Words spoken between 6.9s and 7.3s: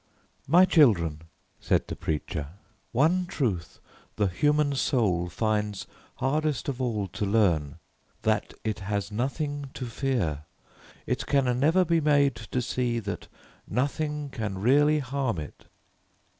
to